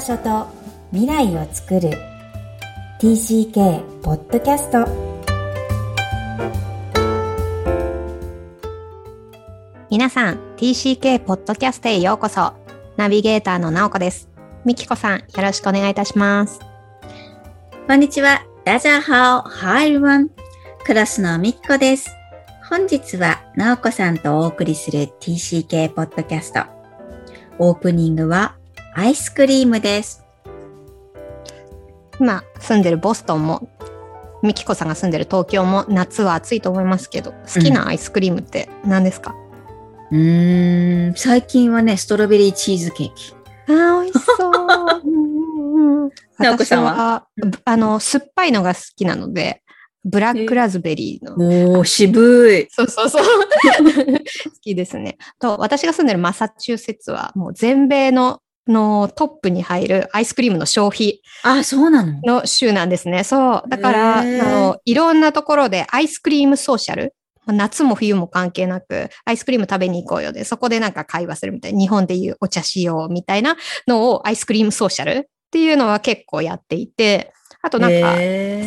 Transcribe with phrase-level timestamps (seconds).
[0.00, 0.46] 場所と
[0.92, 1.90] 未来を作る。
[3.02, 4.86] TCK ポッドキャスト
[9.90, 12.54] 皆さん TCK ポッドキャストへようこそ。
[12.96, 14.30] ナビゲーターの直子です。
[14.64, 16.60] みきこさんよろしくお願いいたします。
[17.86, 18.42] こんにちは。
[18.64, 20.30] ダジャーハオハイルワン
[20.86, 22.08] クラスのみきこです。
[22.70, 26.62] 本日は直子さんとお送りする TCK ポッドキャスト
[27.58, 28.56] オープニングは
[28.94, 30.24] アイスクリームです。
[32.18, 33.70] 今住んでるボストンも
[34.42, 39.34] みきこさんが住んでる東京も夏は暑いと思いますけど好きなアイスクリームって何ですか、
[40.10, 43.34] うーん、最近はね、ストロベリーチーズケーキ。
[43.68, 44.52] あー美味しそう
[45.04, 46.94] うんうん私直子さんは？
[46.94, 47.26] は
[47.64, 49.62] あの酸っぱいのが好きなので
[50.04, 52.66] ブラックラズベリーのおー、渋い。
[52.70, 53.24] そうそうそう。
[53.24, 55.16] 好きですね。
[55.38, 62.20] と、私が住んでるマサチューセッツは、もう全米ののトップに入るアイスクリームの消費あ、そうなの？
[62.22, 63.24] の州なんですね。
[63.24, 63.68] そう。
[63.68, 67.14] だから、あの、いろんなところでアイスクリームソーシャル。
[67.46, 73.56] 夏も冬も関係なく、アイスクリーム食べに行こうよで、そこでなんか会話するみたいな、日本でいうお茶しようみたいな
[73.88, 77.32] のをアイスクリームソーシャルっていうのは結構やっていて、
[77.62, 78.14] あとなんか、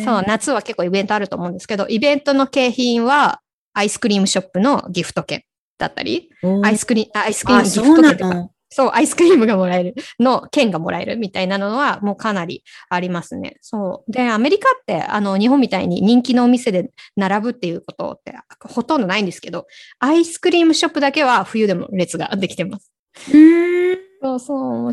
[0.04, 3.40] そう、夏は結構イベントあると思うんですけど、イベントの景品は、
[3.72, 5.42] アイスクリームショップのギフト券
[5.78, 6.28] だったり、
[6.62, 13.56] アイスクリーム、アイスクリームあ、ギフト券とか、のそう、アイスクリームがもらえるの、券がもらえるみたいなのは、もうかなりありますね。
[13.60, 14.10] そう。
[14.10, 19.68] で、アメリカって、あの、日本みたいに人気のお店で並ぶっていうことってほとんどないんですけど、
[20.00, 22.90] アイスクリームショップだけは冬でも列ができてます。
[23.28, 23.98] うーん。
[24.20, 24.92] そうそう。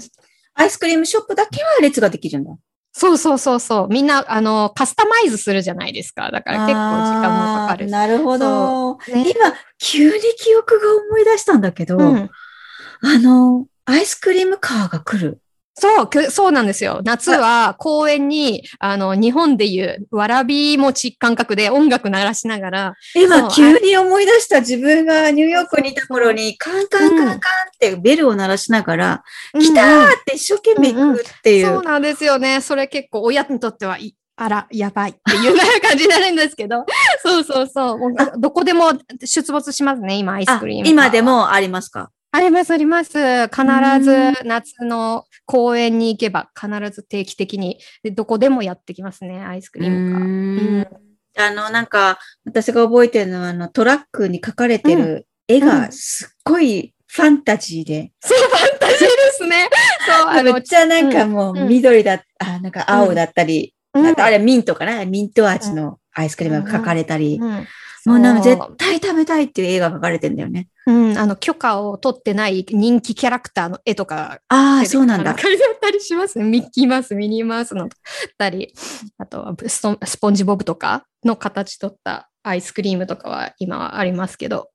[0.53, 2.55] アイスクリームショップだけは列ができるんだ。
[2.93, 3.87] そうそうそうそう。
[3.87, 6.29] みんな、あの、カスタマイズするじゃないですか。
[6.29, 8.97] だから結構時間もかかるなるほど。
[9.07, 12.29] ね今、急に記憶が思い出したんだけど、うん。
[13.03, 15.39] あの、アイスクリームカーが来る？
[15.73, 16.99] そう、くそうなんですよ。
[17.05, 27.39] 夏は公園に、あの、日本でいうわらび餅感覚で音楽鳴らしながら、今、急に思い出した自分がニューヨークにいた頃に、カンカンカンカンっ
[27.79, 29.23] てベルを鳴らしながら、
[29.57, 31.67] 来たうんうんーって一生懸命行くっていう。
[31.67, 32.59] そうなんですよね。
[32.59, 36.85] それ結構親にとってはい、あら、やばいっていうような感じになるんですけど、
[37.23, 37.99] そうそうそう。
[38.39, 38.91] どこでも
[39.23, 40.87] 出没しますね、今、アイスあクリーム。
[40.89, 41.21] 今で。
[41.21, 42.11] もありますか？
[42.33, 43.47] あります、あります。
[43.47, 43.61] 必
[44.01, 50.17] ず夏の公園に行けば、必ず定期的に、でどこでもやってきますね、アイスクリームが。
[50.17, 50.79] うん。
[50.79, 50.87] ん。
[51.37, 59.67] あの、なんか、私が覚えてるのは、あの、トラックに描かれてる絵がすっごいファンタジーで、そう、ファンタジーですね。
[60.07, 61.67] そう、あのめっ、ちゃなんかもううん。
[61.67, 64.07] 緑だ、あ、なんか青だったり、うん。
[64.07, 65.05] あとあれミントかな？
[65.05, 67.67] ミント味のアイスクリームが描かれたり、うん
[68.05, 70.67] もうなんか絶対食べたいっていう絵が描かれてんだよね。
[70.87, 75.37] うん、あの、許可を取ってない人気キャラクターの絵とかああ、そうなんだ。
[75.37, 76.45] 書いてあったりしますね。
[76.45, 77.89] ミッキーマウス、ミニーマウスの
[78.37, 78.73] たり、
[79.17, 84.69] あとはストスポンジボブとかの形取ったアイスクリームとかは今はありますけど。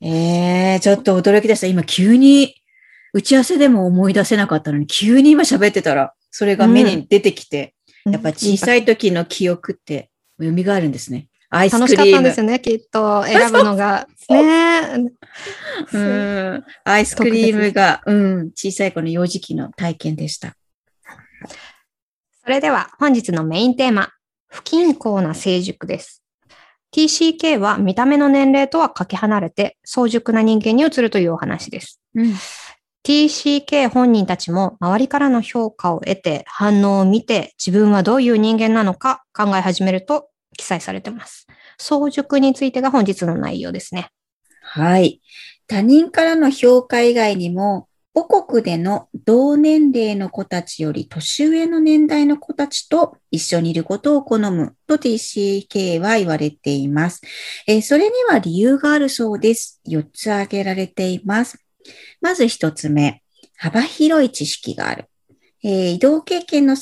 [0.00, 1.66] ええちょっと驚きでした。
[1.66, 2.56] 今急に、
[3.12, 7.74] 打ち合わせでも思い出せなかったのに、急に今喋ってたら、それが目に出てきて、
[8.04, 8.80] やっぱ小さい。
[8.80, 11.28] い時の記憶って蘇るんですね。
[11.56, 12.16] アイス楽しかっクリーム。
[12.16, 13.24] たんですよね、きっと。
[13.24, 14.08] 選ぶのが。
[14.28, 15.10] ね
[15.92, 16.64] うん。
[16.84, 20.56] アイスクリームが、うん、小さい子の幼児期の体験でした。
[22.42, 24.10] それでは本日のメインテーマ、
[24.48, 26.22] 不均衡な成熟です。
[26.94, 32.00] TCK は見た目の年齢とはかけ離れて早熟な人間に移るというお話です。
[32.14, 32.34] うん。
[33.04, 41.46] TCK 本人たちも周りからの評価を得て反応を見て自分はどういう人間なのか考え始めると記載されてます。
[41.78, 44.08] 早熟についてが本日の内容ですね。
[44.62, 45.20] はい。
[45.66, 57.20] 他人からの評価以外にも、母国での同年齢の子たちより年上の年代の子たちと一緒にいることを好むと TCK は言われています。
[57.66, 59.80] えーそれには理由があるそうです。
[59.88, 61.58] 4つ挙げられています。
[62.20, 63.22] まず1つ目、
[63.56, 65.06] 幅広い知識がある。
[65.64, 66.76] えー移動経験の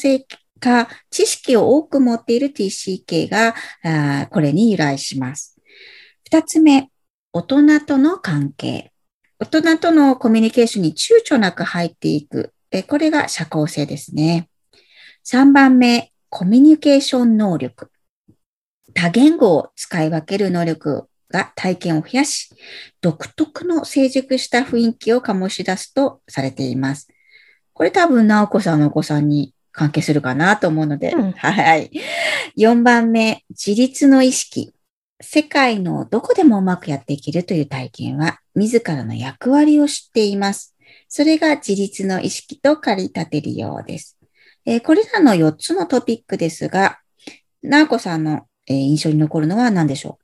[0.62, 5.58] か、知識を多く持っている TCK があこれに由来します。
[6.30, 6.88] 2つ目、
[7.32, 8.92] 大人との関係。
[9.40, 12.54] 大人とのコミュニケーションに躊躇なく入っていく。
[12.70, 14.48] えこれが社交性ですね。
[15.26, 17.90] 3番目、コミュニケーション能力。
[18.94, 22.54] 多言語を使い分ける能力が体験を増やし、
[23.00, 27.08] 独特の成熟した雰囲気を醸し出すとされています。
[27.72, 31.90] これ多分、直子さんのお子さんに関係するかなと思うので、うんはい。
[32.56, 34.74] 4番目、自立の意識。
[35.20, 40.74] 世界のどこでもうまくやっていけるという体験は、自らの役割を知っています。
[41.08, 44.18] それが自立の意識と駆り立てるようです。
[44.64, 46.98] えーこれらの4つのトピックですが、
[47.62, 50.18] なおこさんの、えー印象に残るのは何でしょ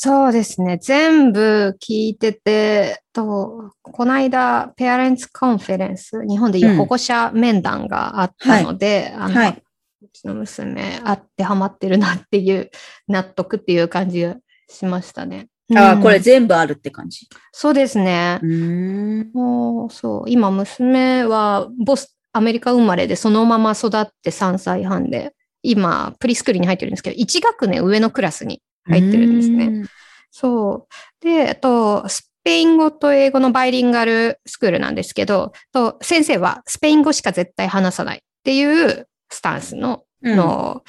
[0.00, 0.78] そうですね。
[0.80, 9.62] 全部聞いてて、と、この間、 parents conference、日本でいう保護者面談があったので、あの、はい
[10.00, 12.70] うちの娘、当てはまってるなっていう、
[13.08, 14.36] 納得っていう感じが
[14.70, 15.48] しましたね。
[15.68, 17.26] うああ、うんこれ全部あるって感じ。
[17.50, 18.46] そうですねう。
[18.46, 19.30] ーん。
[19.32, 29.68] もう、そう、今娘はボス、アメリカ生まれでそのまま育って3歳半で、今、プリスクールに入ってるんですけど、1学年上のクラスに入ってるんですね。
[29.68, 29.86] ね。
[30.30, 31.24] そう。
[31.24, 40.82] で、あと、スペイン語と英語のバイリンガルスクールなんですけど、と先生はスペイン語しか絶対話さないっていうスタンスの、うんの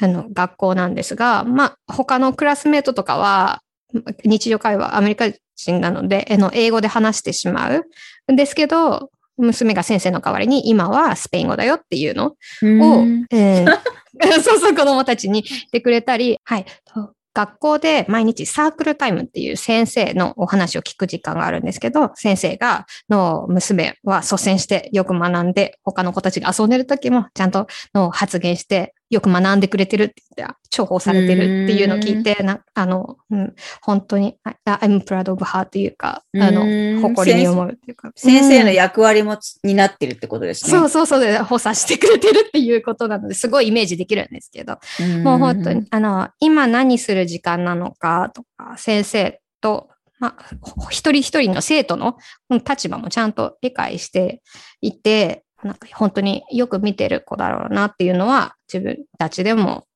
[0.00, 3.62] あの学校なんですが、まあ、他のクラスメートとかは、
[4.24, 13.78] 日常会話アメリカ人なので、あの英語で話してしまうんですけど、娘が先生の代わりに今はスペイン語だよっていうのを、うんえー
[14.42, 16.64] そうそう、子供たちに言ってくれたり、はい。
[17.34, 36.54] 学校で毎日サークルタイムっていう先生のお話を聞く時間があるんですけど、先生が、の娘は率先してよく学んで、他の子たちが遊んでる時もちゃんとの発言して、よく学んでくれてるって言って、重宝されてるっていうのを聞いて、なあの、うん、本当に、あ I'm proud of her っていうか、あうん。
[36.96, 38.10] の、誇りに思うっていうか。
[38.16, 38.74] 先生のうん。
[38.74, 40.70] 役割もつになってるってことですね。
[40.70, 45.22] そうそうそうで、補佐してくれてるっていうことなので、すごいイメージできるんですけど、うん。
[45.22, 52.16] もう本当に、あの、今何する時間なのかとか、先生と、まあ、ほ一人一人の生徒の
[52.48, 54.42] うん立場もちゃんと理解して
[54.80, 59.86] いて、なんか本当によく見てる子だろうなっていうのは自分たちでも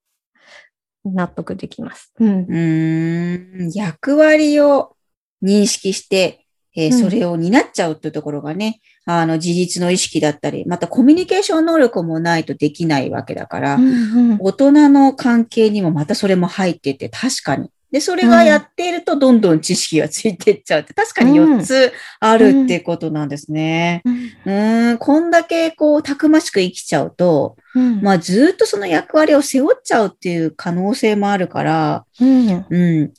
[1.05, 2.13] 納得できます。
[2.19, 2.41] うん。
[2.41, 4.97] うーん、役割を
[5.43, 6.45] 認識して、
[6.77, 17.71] えーうんそれを担っちゃうっていうところがね、あの、自立の意識だったり、またコミュニケーション能力もないとできないわけだから、うんうん大人の関係にもまたそれも入ってて、確かに。
[17.91, 24.03] で、それがやっているとどんどん知識がついていっちゃうって、確かに4つあるっていうことなんですね。
[24.05, 33.13] うーん、こんだけこう、たくましく生きちゃうと、うんまあずっとその役割を背負っちゃうっていう可能性もあるから、うんうん。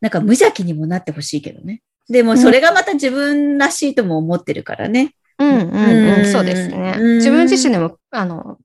[0.00, 1.82] なんか無邪気にもなってほしいけどね。
[2.08, 5.14] でもそれがまた自分らしいとも思ってるからね。
[5.38, 6.94] うんうんううんん、そうですね。
[6.98, 8.58] うん自分自身でも、あの、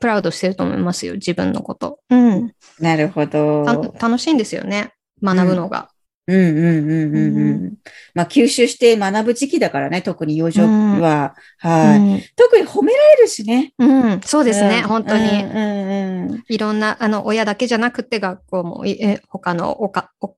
[0.00, 2.00] プラウドしてると思いますよ、自分のこと。
[2.10, 2.52] うん。
[2.80, 3.64] なるほど。
[3.64, 4.92] た楽しいんですよね、
[5.22, 5.90] 学ぶのが。
[6.26, 7.64] うんうんうんうんうん。
[7.66, 7.72] う
[8.14, 10.62] まあ吸収して学ぶ時期だからね、特に幼女
[11.00, 11.34] は。
[11.64, 13.72] うはい、ん特に褒められるしね。
[13.78, 15.24] うん、そうですね、うん本当に。
[15.24, 20.34] うんうんうんいろんな、あの、親だけじゃなくて、学校も、いえ他のおかお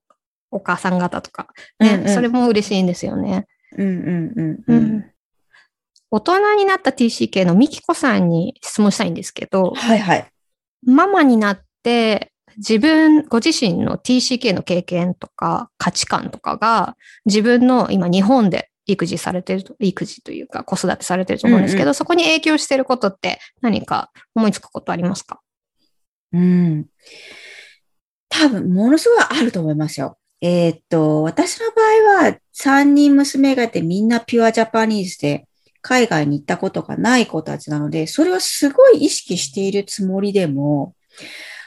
[0.53, 1.49] お母さん方とか、
[1.79, 3.47] ね、うんうんそれも嬉しいんですよね。
[3.77, 5.10] うんうんうんううんん。
[6.11, 10.27] 大人になった TCK のミキコさんに質問したいんですけど、はいはい。
[10.85, 25.41] ママになって、自分、ご自身の TCK の経験とか価値観とかが、自分の今日本で育児されてると、育児というか子育てされてると思うんですけど、うんうそこに影響してることって何か思いつくことありますか？
[26.33, 26.87] うん。
[28.29, 30.19] 多分、ものすごいあると思いますよ。
[30.41, 35.47] えーっと、私の場合は、3人娘がいてみんなピュアジャパニーズで、
[35.83, 40.95] 海外に行ったことがない子たちなので、それをすごい意識しているつもりでも、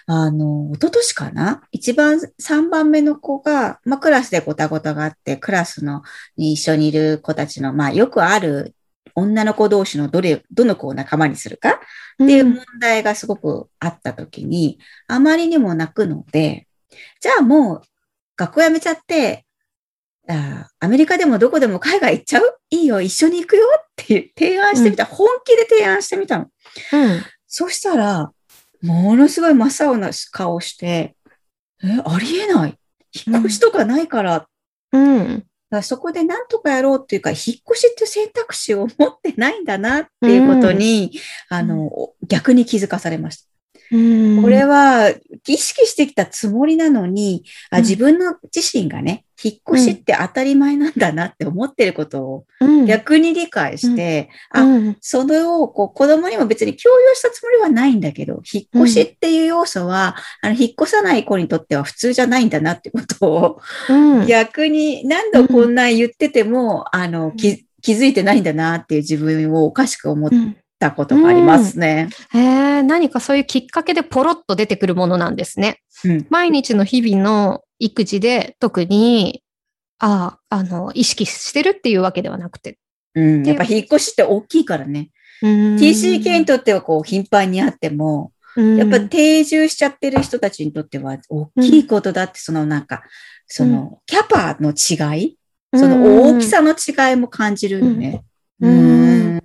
[0.05, 1.63] あの、一昨年かな？
[1.71, 6.03] 一番、3番目の子が、まあ、クラスでごたごたがあって、クラスの、
[6.35, 8.75] に一緒にいる子たちの、まあ、よくある
[9.15, 11.69] 女の子同士のどれ、どの子を仲間にするか？
[11.69, 11.77] っ
[12.17, 14.77] ていう問題がすごくあったときに、
[15.07, 16.67] あまりにも泣くので、
[17.21, 17.81] じゃあもう
[18.35, 19.45] 学校辞めちゃって、
[20.27, 22.57] あアメリカでもどこでも海外行っちゃう？
[22.71, 23.65] いいよ、一緒に行くよ
[24.01, 25.05] って提案してみた。
[25.05, 26.47] 本気で提案してみたの。
[26.93, 27.23] うん。
[27.47, 28.31] そしたら、
[28.81, 31.15] ものすごい真っ青な顔して、
[31.83, 32.77] え、ありえない。
[33.27, 34.47] 引っ越しとかないから。
[34.91, 35.27] うん。
[35.37, 41.11] だからそこで何とかやろうっていうか、引っ越しっていう選択肢を持ってないんだなっていうことに、
[41.49, 41.89] あの、
[42.27, 43.52] 逆に気づかされました。
[43.93, 44.41] うん。
[44.41, 45.09] これは
[45.47, 47.83] 意識してきたつもりなのに、あうん。
[47.83, 52.85] 自分の自身がね、引っ越しって当たり前なんだなって思ってることをうん。
[52.85, 54.97] 逆に理解して、あ、うん。
[54.99, 64.25] それをこう子供にも別に強要したつもりはないんだけど、引っ越しっていう要素は、あの引っ越さない子にとっては普通じゃないんだなってことを、うん。
[64.25, 72.09] 逆に何度こんなん言ってても、あの気気づいてないんだなっていう自分をおかしく思っうんたことがありますね。
[72.31, 75.81] へえ、何かそういうきっかけでポロッと出てくるものなんですね。
[76.05, 76.27] うん。
[76.29, 79.43] 毎日の日々の育児で特に、
[79.99, 82.77] ああ、あの、意識してるっていうわけではなくて。
[83.15, 85.09] うん、やっぱ引っ越しって大きいからね。
[85.41, 93.03] TCK にとってはこう頻繁にあっても、やっぱ定住しちゃってる人たちにとっては大きいことだって、そのなんか、
[93.47, 95.37] そのキャパの違い、
[95.73, 98.23] その大きさの違いも感じるよね。
[98.61, 99.43] うん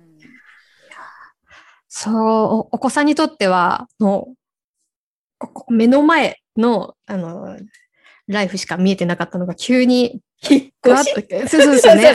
[1.91, 4.35] そう、お子さんにとっては、も
[5.69, 7.57] う、目の前の、あの、
[8.27, 11.13] ライフしか見えてなかったのが急に引っ越し
[11.49, 12.13] そうそうそうね。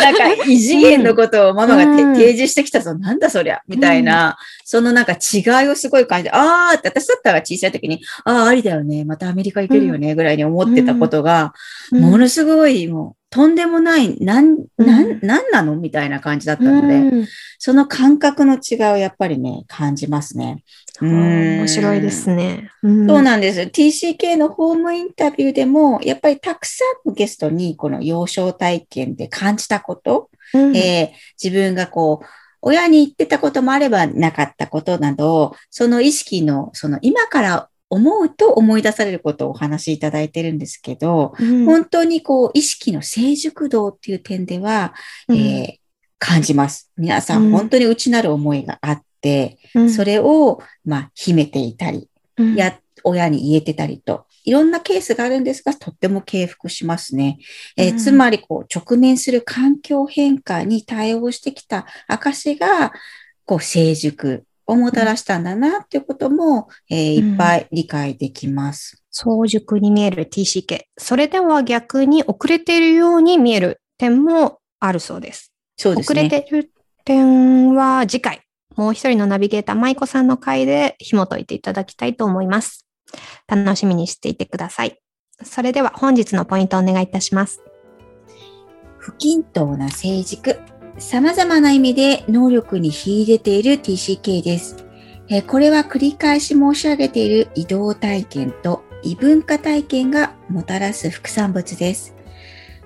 [0.00, 2.94] なんか異次元のことをママが、うん、提示してきたぞ。
[2.98, 3.60] なんだそりゃ。
[3.68, 4.34] みたいな、うん、
[4.64, 9.04] そのなんか違いをすごい感じて、ああって私だったら小さい時に、ああ、ありだよね。
[9.04, 10.16] またアメリカ行けるよね。
[10.16, 11.54] ぐらいに思ってたことが、
[11.92, 15.76] ものすごいもう、とんでもない、なん、なん、なんなの？
[15.76, 17.28] みたいな感じだったので、うん、
[17.60, 20.64] その感覚の違いをやっぱりね、感じますね。
[21.00, 23.60] 面白いですね、うん、そうなんです。
[23.60, 32.26] TCK のホームインタビューでも、やっぱりたくさんのゲストにこの幼少体験で感じたこと、うん、えー、自分がこう、
[32.62, 44.94] 親に言ってたこともあればなかったことなど、その意識の、その今から思うと思い出されることをお話しいただいてるんですけど、うん、本当にこう意識の成熟度っていう点では、
[45.28, 45.80] うん、えー、
[46.18, 46.90] 感じます。
[46.96, 52.08] 皆さん本当に内なる思いがあって、うん、それを、まあ、秘めていたり、
[52.56, 57.38] や、親に言えてたりと、いろんなケースがあるんですが、とっても敬服しますね。
[57.76, 62.92] えー、つまり、こう、直面する環境変化に対応してきた証が、
[63.44, 69.02] こう、成熟をもたらしたんだなっていうことも、えー、いっぱい理解できます。
[69.10, 70.84] 早熟に見える TCK。
[70.96, 75.52] それでは逆に遅れているように見える点もあるそうです。
[75.76, 76.22] そうですね。
[76.22, 76.72] 遅れている
[77.04, 78.42] 点は次回、
[78.76, 82.86] もう一人のナビゲーター、舞子さんの回で紐解いていただきたいと思います。
[83.46, 85.00] 楽しみにしていてください。
[85.42, 87.62] それでは本日のポイントをお願いいたします。
[88.98, 90.58] 不均等な成熟。
[90.98, 94.84] 様々な意味で能力に秀でている TCK です。
[95.46, 102.14] これは繰り返し申し上げている移動体験と異文化体験がもたらす副産物です。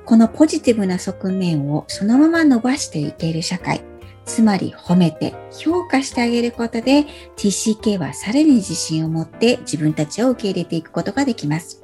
[0.04, 3.82] このポジティブな側面をそのまま伸ばしていける社会、
[4.24, 7.04] つまり褒めて評価してあげることで
[7.36, 11.82] TCK はさらに自信を持って自分たちを受け入れていくことができます。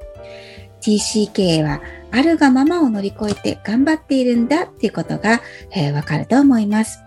[0.81, 5.41] TCK はあるがままを乗り越えて頑張っているんだっていうことがわ、
[5.73, 7.01] えー、かると思います。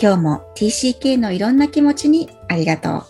[0.00, 3.02] 今日も TCK のいろんな気持ちにありがとう。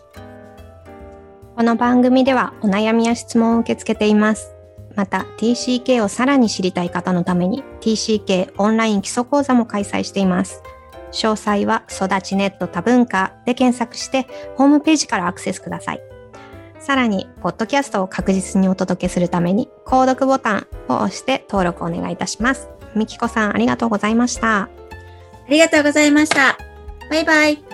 [1.57, 4.55] この番組ではお悩みや質問を受け付けています。
[4.97, 10.63] また TCK をさらに知りたい方のために TCK オンライン基礎講座も開催しています。
[11.13, 14.27] 詳細は育ちネット多文化で検索して
[14.57, 16.01] ホームページからアクセスください。
[16.81, 22.71] さらに、ポッドキャストを確実にお届けするために、購読ボタンを押して登録お願いいたします。
[22.97, 24.63] みきこさん、ありがとうございました。
[24.63, 24.69] あ
[25.49, 26.57] りがとうございました。
[27.11, 27.70] バイバイ。